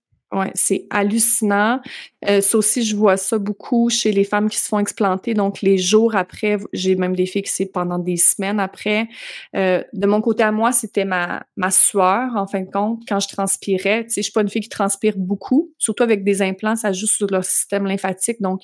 [0.53, 1.79] c'est hallucinant.
[2.27, 5.33] Euh, ça aussi, je vois ça beaucoup chez les femmes qui se font explanter.
[5.33, 9.07] Donc, les jours après, j'ai même des filles qui c'est pendant des semaines après.
[9.55, 13.19] Euh, de mon côté à moi, c'était ma, ma sueur, en fin de compte, quand
[13.19, 14.03] je transpirais.
[14.05, 15.73] Tu sais, je suis pas une fille qui transpire beaucoup.
[15.77, 18.41] Surtout avec des implants, ça joue sur leur système lymphatique.
[18.41, 18.61] Donc,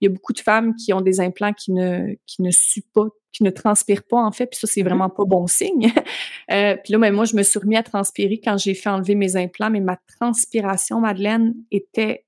[0.00, 2.84] il y a beaucoup de femmes qui ont des implants qui ne, qui ne suent
[2.94, 4.84] pas qui ne transpire pas, en fait, puis ça, c'est mm-hmm.
[4.84, 5.92] vraiment pas bon signe.
[6.52, 9.14] euh, puis là, mais moi, je me suis remis à transpirer quand j'ai fait enlever
[9.14, 12.24] mes implants, mais ma transpiration, Madeleine, était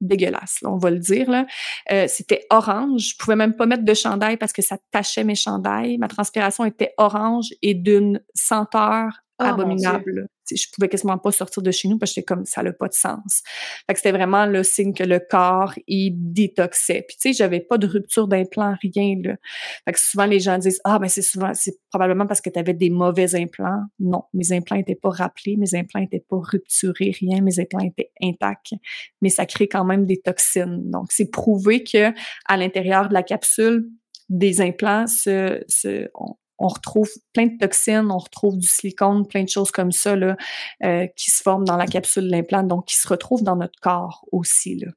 [0.00, 1.30] dégueulasse, on va le dire.
[1.30, 1.46] Là.
[1.90, 3.12] Euh, c'était orange.
[3.12, 5.96] Je pouvais même pas mettre de chandail parce que ça tachait mes chandails.
[5.96, 11.70] Ma transpiration était orange et d'une senteur oh, abominable je pouvais quasiment pas sortir de
[11.70, 13.42] chez nous parce que j'étais comme ça n'a pas de sens.
[13.86, 17.04] Fait que c'était vraiment le signe que le corps il détoxait.
[17.06, 19.36] Puis tu sais, j'avais pas de rupture d'implant, rien là.
[19.84, 22.58] Fait que souvent les gens disent ah ben c'est souvent c'est probablement parce que tu
[22.58, 23.82] avais des mauvais implants.
[23.98, 28.12] Non, mes implants étaient pas rappelés, mes implants étaient pas rupturés, rien, mes implants étaient
[28.22, 28.74] intacts,
[29.22, 30.90] mais ça crée quand même des toxines.
[30.90, 32.12] Donc c'est prouvé que
[32.46, 33.88] à l'intérieur de la capsule
[34.28, 36.08] des implants se, se
[36.58, 40.36] retrouve plein de toxines, on retrouve du silicone, plein de choses comme ça là,
[40.82, 43.78] euh, qui se forment dans la capsule de l'implant, donc qui se retrouvent dans notre
[43.80, 44.76] corps aussi.
[44.76, 44.92] Là.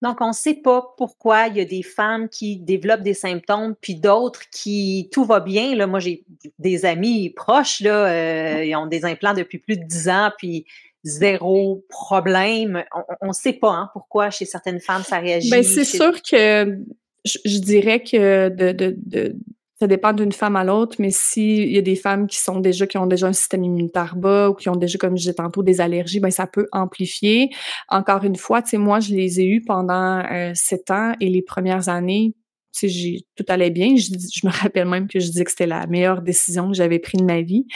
[0.00, 3.74] Donc, on ne sait pas pourquoi il y a des femmes qui développent des symptômes,
[3.80, 5.74] puis d'autres qui tout va bien.
[5.74, 6.24] Là, moi, j'ai
[6.60, 10.66] des amis proches, là, euh, ils ont des implants depuis plus de 10 ans, puis
[11.02, 12.84] zéro problème.
[13.20, 15.50] On ne sait pas hein, pourquoi chez certaines femmes ça réagit.
[15.50, 16.78] Ben, c'est sûr que
[17.24, 19.36] je, dirais que de, de, de
[19.80, 22.86] ça dépend d'une femme à l'autre, mais s'il y a des femmes qui sont déjà,
[22.86, 25.62] qui ont déjà un système immunitaire bas ou qui ont déjà, comme je disais tantôt,
[25.62, 27.50] des allergies, ben ça peut amplifier.
[27.88, 31.28] Encore une fois, tu sais, moi, je les ai eues pendant euh, sept ans et
[31.28, 32.34] les premières années,
[32.74, 33.94] tu sais, tout allait bien.
[33.96, 36.98] Je, je, me rappelle même que je disais que c'était la meilleure décision que j'avais
[36.98, 37.66] prise de ma vie.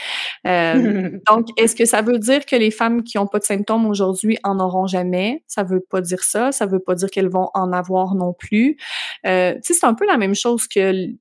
[0.45, 3.85] Euh, donc, est-ce que ça veut dire que les femmes qui n'ont pas de symptômes
[3.85, 5.43] aujourd'hui en auront jamais?
[5.47, 6.51] Ça veut pas dire ça.
[6.51, 8.77] Ça veut pas dire qu'elles vont en avoir non plus.
[9.25, 11.13] Euh, tu sais, c'est un peu la même chose que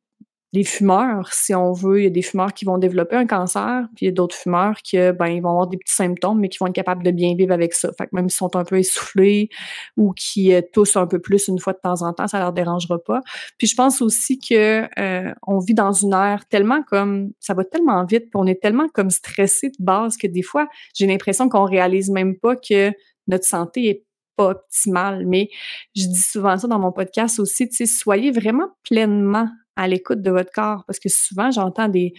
[0.53, 2.01] des fumeurs, si on veut.
[2.01, 4.37] Il y a des fumeurs qui vont développer un cancer, puis il y a d'autres
[4.37, 7.11] fumeurs qui, ben, ils vont avoir des petits symptômes, mais qui vont être capables de
[7.11, 7.91] bien vivre avec ça.
[7.97, 9.49] Fait que même s'ils sont un peu essoufflés
[9.97, 12.53] ou qui euh, toussent un peu plus une fois de temps en temps, ça leur
[12.53, 13.21] dérangera pas.
[13.57, 17.65] Puis je pense aussi que euh, on vit dans une ère tellement comme ça va
[17.65, 21.49] tellement vite, puis on est tellement comme stressé de base que des fois, j'ai l'impression
[21.49, 22.93] qu'on réalise même pas que
[23.27, 24.05] notre santé est
[24.37, 25.25] pas optimale.
[25.27, 25.49] Mais
[25.95, 30.23] je dis souvent ça dans mon podcast aussi, tu sais, soyez vraiment pleinement à l'écoute
[30.23, 32.15] de votre corps parce que souvent j'entends des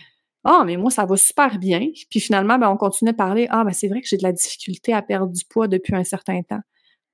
[0.46, 1.88] ah, mais moi, ça va super bien.
[2.10, 3.48] Puis finalement, ben, on continue de parler.
[3.50, 6.04] Ah, ben, c'est vrai que j'ai de la difficulté à perdre du poids depuis un
[6.04, 6.60] certain temps.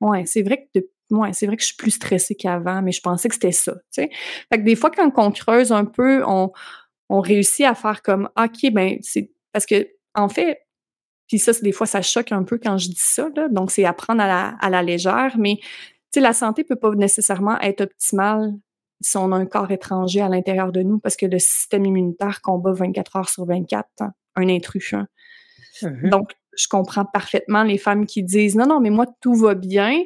[0.01, 0.79] Ouais, c'est vrai que
[1.11, 3.75] ouais, c'est vrai que je suis plus stressée qu'avant, mais je pensais que c'était ça.
[3.93, 4.09] Fait
[4.51, 6.51] que des fois, quand on creuse un peu, on,
[7.09, 10.61] on réussit à faire comme OK, ben, c'est parce que, en fait,
[11.27, 13.29] puis ça, des fois, ça choque un peu quand je dis ça.
[13.51, 15.35] Donc, c'est apprendre à la, à la légère.
[15.37, 15.59] Mais,
[16.15, 18.53] la santé peut pas nécessairement être optimale
[19.01, 22.41] si on a un corps étranger à l'intérieur de nous, parce que le système immunitaire
[22.41, 24.93] combat 24 heures sur 24 hein, un intrus.
[24.93, 25.07] Hein.
[25.81, 26.09] Mm-hmm.
[26.09, 30.03] Donc, je comprends parfaitement les femmes qui disent non, non, mais moi, tout va bien.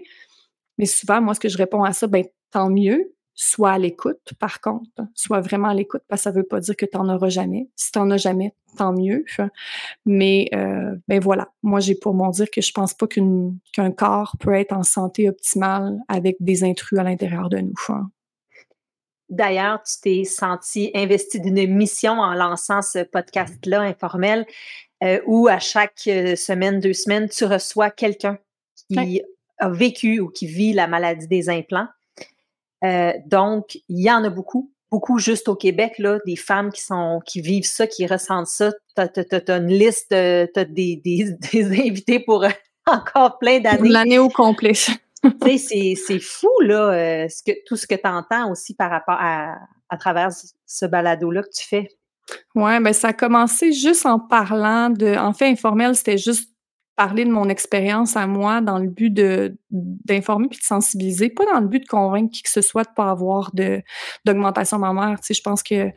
[0.77, 3.13] Mais souvent, moi, ce que je réponds à ça, ben tant mieux.
[3.35, 5.01] Sois à l'écoute, par contre.
[5.15, 7.67] Sois vraiment à l'écoute, parce que ça veut pas dire que tu n'en auras jamais.
[7.75, 9.25] Si tu n'en as jamais, tant mieux.
[10.05, 14.35] Mais euh, ben voilà, moi, j'ai pour mon dire que je pense pas qu'un corps
[14.39, 17.73] peut être en santé optimale avec des intrus à l'intérieur de nous.
[19.29, 24.45] D'ailleurs, tu t'es senti investi d'une mission en lançant ce podcast-là informel
[25.03, 28.37] euh, où à chaque euh, semaine, deux semaines, tu reçois quelqu'un
[28.89, 29.21] qui
[29.57, 31.87] a vécu ou qui vit la maladie des implants.
[32.85, 36.81] Euh, donc, il y en a beaucoup, beaucoup juste au Québec, là, des femmes qui
[36.81, 38.71] sont qui vivent ça, qui ressentent ça.
[38.95, 40.15] Tu as, une liste, tu
[40.59, 42.45] as des, des, invités pour
[42.85, 43.89] encore plein d'années.
[43.89, 44.73] L'année au complet
[45.57, 47.27] c'est fou, là, euh,
[47.65, 49.55] tout ce que tu entends aussi par rapport à,
[49.89, 50.29] à travers
[50.65, 51.87] ce balado-là que tu fais.
[52.55, 55.17] Oui, ben ça a commencé juste en parlant de.
[55.17, 56.49] En fait, informel, c'était juste
[56.95, 61.45] parler de mon expérience à moi dans le but de d'informer puis de sensibiliser, pas
[61.51, 63.81] dans le but de convaincre qui que ce soit de pas avoir de
[64.25, 65.19] d'augmentation mammaire.
[65.19, 65.89] Tu sais, je pense que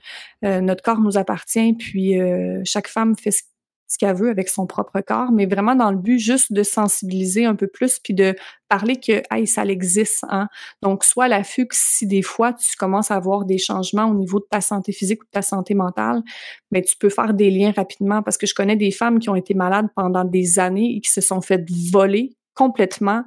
[0.44, 3.42] euh, notre corps nous appartient, puis euh, chaque femme fait ce
[3.88, 7.44] ce qu'elle veut avec son propre corps, mais vraiment dans le but juste de sensibiliser
[7.44, 8.35] un peu plus puis de
[8.68, 10.25] parler que hey, ça existe.
[10.29, 10.49] Hein?
[10.83, 14.40] Donc, soit la fugue, si des fois tu commences à avoir des changements au niveau
[14.40, 16.22] de ta santé physique ou de ta santé mentale,
[16.70, 19.37] mais tu peux faire des liens rapidement parce que je connais des femmes qui ont
[19.37, 23.23] été malades pendant des années et qui se sont fait voler complètement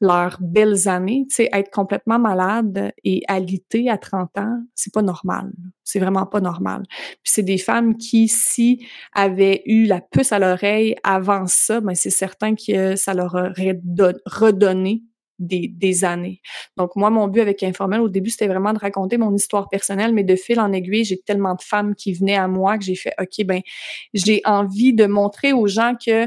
[0.00, 1.26] leurs belles années.
[1.28, 5.52] Tu sais, être complètement malade et alité à 30 ans, c'est pas normal.
[5.84, 6.82] C'est vraiment pas normal.
[6.88, 11.94] Puis c'est des femmes qui, si avaient eu la puce à l'oreille avant ça, ben
[11.94, 13.80] c'est certain que ça leur aurait
[14.26, 15.02] redonné
[15.40, 16.40] des, années.
[16.76, 20.12] Donc, moi, mon but avec Informel, au début, c'était vraiment de raconter mon histoire personnelle,
[20.12, 22.94] mais de fil en aiguille, j'ai tellement de femmes qui venaient à moi que j'ai
[22.94, 23.62] fait, OK, ben,
[24.12, 26.26] j'ai envie de montrer aux gens que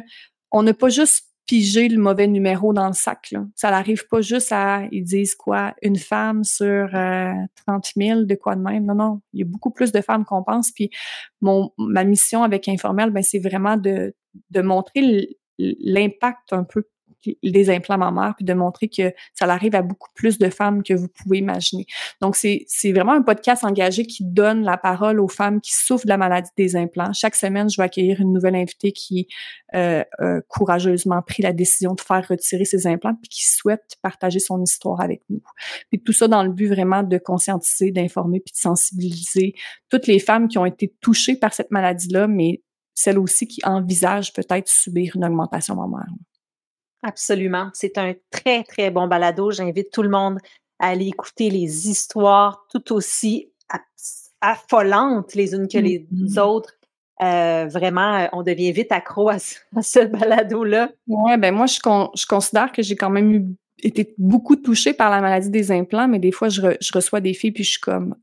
[0.51, 3.31] on n'a pas juste piger le mauvais numéro dans le sac.
[3.31, 3.45] Là.
[3.55, 8.35] Ça n'arrive pas juste à, ils disent quoi, une femme sur 30 euh, 000, de
[8.35, 8.85] quoi de même.
[8.85, 10.71] Non, non, il y a beaucoup plus de femmes qu'on pense.
[10.71, 10.89] Puis
[11.41, 14.15] mon, ma mission avec Informel, ben, c'est vraiment de,
[14.51, 16.83] de montrer l'impact un peu
[17.43, 20.93] des implants mammaires, puis de montrer que ça arrive à beaucoup plus de femmes que
[20.93, 21.85] vous pouvez imaginer.
[22.21, 26.09] Donc, c'est vraiment un podcast engagé qui donne la parole aux femmes qui souffrent de
[26.09, 27.13] la maladie des implants.
[27.13, 29.27] Chaque semaine, je vais accueillir une nouvelle invitée qui
[29.75, 30.03] euh,
[30.47, 35.01] courageusement pris la décision de faire retirer ses implants, puis qui souhaite partager son histoire
[35.01, 35.41] avec nous.
[35.89, 39.53] Puis tout ça dans le but vraiment de conscientiser, d'informer, puis de sensibiliser
[39.89, 42.61] toutes les femmes qui ont été touchées par cette maladie-là, mais
[42.95, 46.07] celles aussi qui envisagent peut-être subir une augmentation mammaire.
[47.03, 47.69] Absolument.
[47.73, 49.51] C'est un très, très bon balado.
[49.51, 50.39] J'invite tout le monde
[50.79, 53.51] à aller écouter les histoires tout aussi
[54.41, 56.39] affolantes les unes que les mm-hmm.
[56.39, 56.73] autres.
[57.21, 60.89] Euh, vraiment, on devient vite accro à ce, balado-là.
[61.07, 61.79] Oui, ben moi, je,
[62.15, 66.19] je considère que j'ai quand même été beaucoup touchée par la maladie des implants, mais
[66.19, 68.15] des fois, je, je reçois des filles, puis je suis comme,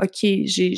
[0.00, 0.74] OK, j'ai,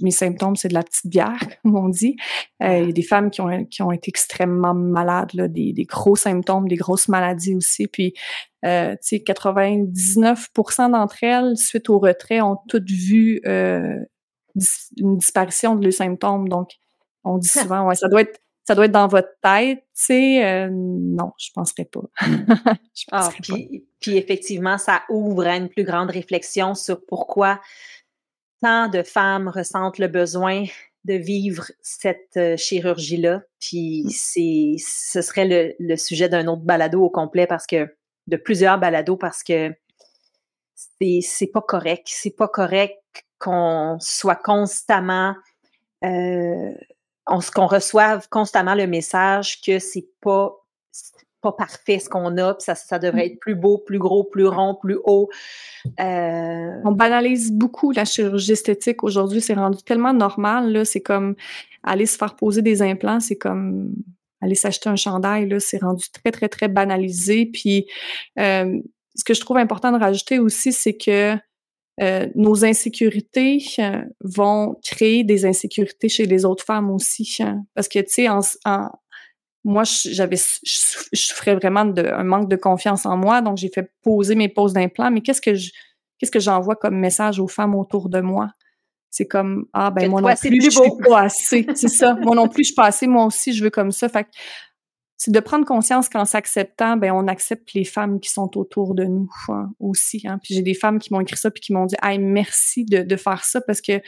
[0.00, 2.16] mes symptômes, c'est de la petite bière, comme on dit.
[2.62, 5.72] Euh, il y a des femmes qui ont, qui ont été extrêmement malades, là, des,
[5.72, 7.86] des gros symptômes, des grosses maladies aussi.
[7.86, 8.14] Puis,
[8.64, 13.96] euh, tu sais, 99% d'entre elles, suite au retrait, ont toutes vu euh,
[14.96, 16.48] une disparition de leurs symptômes.
[16.48, 16.70] Donc,
[17.22, 20.44] on dit souvent, ouais, ça doit être ça doit être dans votre tête, tu sais,
[20.44, 22.02] euh, non, je penserais pas.
[22.94, 23.84] je ah, puis, pas.
[23.98, 27.62] puis effectivement, ça ouvre à une plus grande réflexion sur pourquoi
[28.60, 30.64] tant de femmes ressentent le besoin
[31.04, 33.42] de vivre cette euh, chirurgie-là.
[33.60, 34.10] Puis mm.
[34.10, 37.94] c'est, ce serait le, sujet d'un autre balado au complet parce que,
[38.26, 39.74] de plusieurs balados parce que
[40.74, 42.06] c'est pas correct.
[42.10, 42.98] C'est pas correct
[43.38, 45.34] qu'on soit constamment
[46.04, 46.72] euh,
[47.54, 50.54] qu'on reçoive constamment le message que c'est pas
[51.40, 54.76] pas parfait ce qu'on a, ça, ça devrait être plus beau, plus gros, plus rond,
[54.80, 55.28] plus haut.
[56.00, 56.70] Euh...
[56.84, 61.34] On banalise beaucoup la chirurgie esthétique aujourd'hui, c'est rendu tellement normal, là, c'est comme
[61.82, 63.92] aller se faire poser des implants, c'est comme
[64.40, 67.46] aller s'acheter un chandail, là, c'est rendu très, très, très banalisé.
[67.46, 67.86] Puis
[68.38, 68.78] euh,
[69.14, 71.36] ce que je trouve important de rajouter aussi, c'est que
[72.00, 73.58] euh, nos insécurités
[74.22, 77.38] vont créer des insécurités chez les autres femmes aussi.
[77.40, 77.64] Hein.
[77.74, 78.40] parce que, tu sais, en,
[79.68, 83.92] moi, j'avais, je, ferais vraiment de, un manque de confiance en moi, donc j'ai fait
[84.02, 85.10] poser mes poses d'implants.
[85.10, 85.70] Mais qu'est-ce que je,
[86.18, 88.48] qu'est-ce que j'envoie comme message aux femmes autour de moi?
[89.10, 91.66] C'est comme ah ben moi non plus, je suis pas assez.
[91.74, 92.14] C'est ça.
[92.14, 93.06] moi non plus, je suis pas assez.
[93.06, 94.08] Moi aussi, je veux comme ça.
[94.08, 94.26] Fait
[95.20, 99.02] c'est de prendre conscience qu'en s'acceptant, ben on accepte les femmes qui sont autour de
[99.02, 100.22] nous hein, aussi.
[100.24, 100.38] Hein.
[100.40, 103.02] Puis j'ai des femmes qui m'ont écrit ça puis qui m'ont dit "Hey, merci de,
[103.02, 104.00] de, faire ça parce que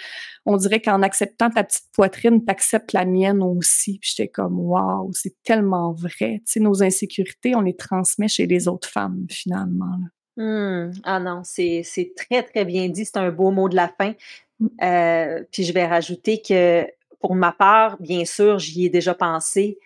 [0.46, 5.11] on dirait qu'en acceptant ta petite poitrine, t'acceptes la mienne aussi." Puis j'étais comme "Waouh,
[5.12, 9.99] c'est tellement vrai." Tu sais, nos insécurités, on les transmet chez les autres femmes finalement.
[10.37, 10.92] Mmh.
[11.03, 11.83] Ah non, c'est
[12.14, 13.05] très très bien dit.
[13.05, 14.14] C'est un beau mot de la fin.
[14.61, 14.66] Mmh.
[14.81, 16.87] Euh, puis je vais rajouter que
[17.18, 19.77] pour ma part, bien sûr, j'y ai déjà pensé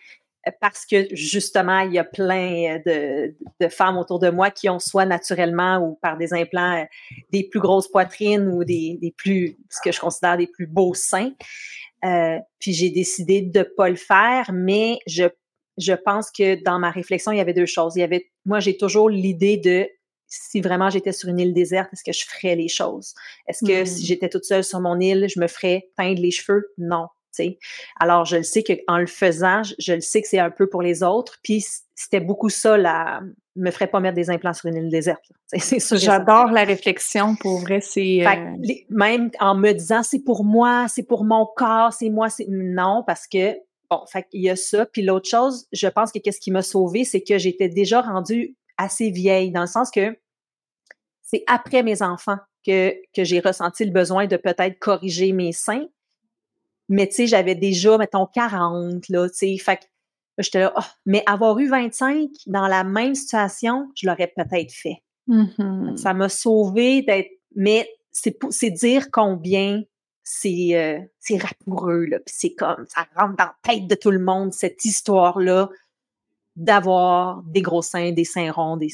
[0.61, 3.35] parce que justement, il y a plein de,
[3.69, 6.85] femmes autour de moi qui ont soit naturellement ou par des implants euh,
[7.31, 11.33] des plus grosses poitrines ou des, plus, ce que je considère des plus beaux seins.
[12.05, 15.25] Euh, puis j'ai décidé de ne pas le faire, mais je,
[15.79, 17.97] je pense que dans ma réflexion, il y avait deux choses.
[17.97, 19.89] Il y avait, moi, j'ai toujours l'idée de
[20.27, 23.15] si vraiment j'étais sur une île déserte, est-ce que je ferais les choses?
[23.47, 24.07] Est-ce que si mmh.
[24.07, 26.73] j'étais toute seule sur mon île, je me ferais teindre les cheveux?
[26.77, 27.07] Non.
[28.01, 30.83] Alors, je le sais qu'en le faisant, je, le sais que c'est un peu pour
[30.83, 31.39] les autres.
[31.43, 33.21] Puis, c'était beaucoup ça, là,
[33.57, 35.25] me ferait pas mettre des implants sur une île déserte.
[35.93, 37.81] J'adore la réflexion, pour vrai.
[37.81, 38.57] C'est euh
[38.91, 43.05] même en me disant, c'est pour moi, c'est pour mon corps, c'est moi, c'est non,
[43.07, 43.55] parce que
[43.91, 44.87] bon, fait il y a ça.
[44.87, 48.57] Puis l'autre chose, je pense que qu'est-ce qui m'a sauvée, c'est que j'étais déjà rendue
[48.77, 50.17] assez vieille, dans le sens que
[51.23, 55.87] c'est après mes enfants que, que j'ai ressenti le besoin de peut-être corriger mes seins.
[56.89, 59.57] Mais tu sais, j'avais déjà, mettons, 40, là, tu sais.
[59.59, 59.85] Fait que
[60.39, 65.03] j'étais là, oh, mais avoir eu 25 dans la même situation, je l'aurais peut-être fait.
[65.29, 65.97] Mm-hmm.
[65.97, 67.31] Ça m'a sauvé d'être.
[67.57, 69.83] Mais c'est, dire combien
[70.23, 72.19] c'est, euh, c'est rapoureux, là.
[72.19, 75.71] Puis c'est comme, ça rentre dans la tête de tout le monde, cette histoire-là
[76.57, 78.91] d'avoir des gros seins, des seins ronds, des.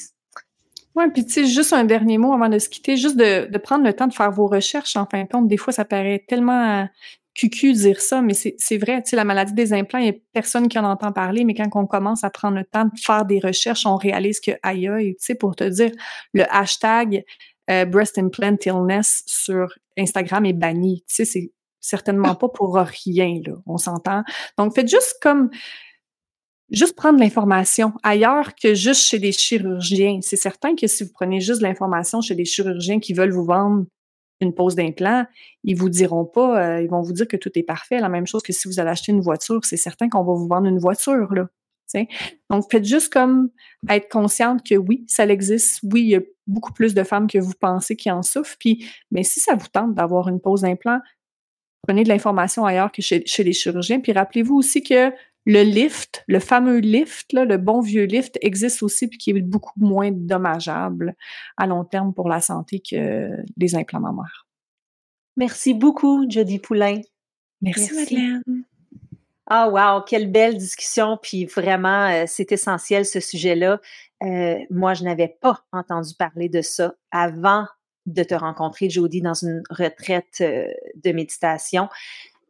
[0.95, 3.59] Ouais, puis tu sais, juste un dernier mot avant de se quitter, juste de, de,
[3.59, 5.47] prendre le temps de faire vos recherches en fin de compte.
[5.47, 6.89] Des fois, ça paraît tellement
[7.35, 10.21] cucu dire ça, mais c'est vrai, tu sais, la maladie des implants, il n'y a
[10.33, 13.25] personne qui en entend parler, mais quand on commence à prendre le temps de faire
[13.25, 15.91] des recherches, on réalise que aïe tu sais, pour te dire,
[16.33, 17.25] le hashtag
[17.71, 21.05] euh, breast implant illness sur Instagram est banni.
[21.09, 24.23] Tu sais, c'est certainement pas pour rien, là, on s'entend.
[24.59, 25.51] Donc, faites juste comme
[26.71, 30.21] juste prendre l'information ailleurs que juste chez des chirurgiens.
[30.23, 33.87] C'est certain que si vous prenez juste l'information chez des chirurgiens qui veulent vous vendre
[34.41, 35.27] une pose d'implant,
[35.65, 38.01] ils vous diront pas, euh, ils vont vous dire que tout est parfait.
[38.01, 40.49] La même chose que si vous allez acheter une voiture, c'est certain qu'on va vous
[40.49, 41.49] vendre une voiture, là.
[42.51, 43.51] Donc, faites juste comme
[43.89, 45.81] être consciente que oui, ça existe.
[45.83, 48.57] Oui, il y a beaucoup plus de femmes que vous pensez qui en souffrent.
[48.59, 51.01] Puis, mais si ça vous tente d'avoir une pose d'implant,
[51.87, 54.01] prenez de l'information ailleurs que chez les chirurgiens.
[54.01, 55.13] Puis rappelez-vous aussi que
[55.47, 59.79] le lift, le fameux lift, le bon vieux lift, existe aussi puis qui est beaucoup
[59.79, 61.15] moins dommageable
[61.57, 64.47] à long terme pour la santé que les implants mammaires.
[65.37, 67.01] Merci beaucoup, Jody Poulain.
[67.63, 68.43] Merci, Madeleine.
[69.47, 71.19] Ah, wow, quelle belle discussion.
[71.21, 73.81] Puis vraiment, euh, c'est essentiel ce sujet-là.
[74.23, 77.67] Euh, moi, je n'avais pas entendu parler de ça avant
[78.07, 80.67] de te rencontrer, Jody, dans une retraite euh,
[81.03, 81.89] de méditation.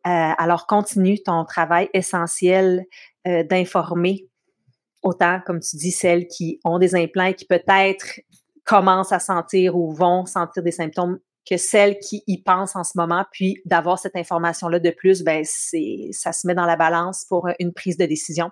[0.07, 2.87] Euh, alors, continue ton travail essentiel
[3.27, 4.27] euh, d'informer
[5.03, 8.21] autant, comme tu dis, celles qui ont des implants et qui peut-être
[8.65, 12.93] commencent à sentir ou vont sentir des symptômes que celles qui y pensent en ce
[12.97, 17.25] moment, puis d'avoir cette information-là de plus, ben c'est ça se met dans la balance
[17.25, 18.51] pour une prise de décision.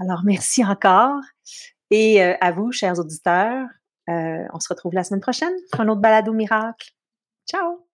[0.00, 1.20] Alors, merci encore.
[1.90, 3.66] Et euh, à vous, chers auditeurs,
[4.08, 6.90] on se retrouve la semaine prochaine pour un autre balado miracle.
[7.48, 7.89] Ciao!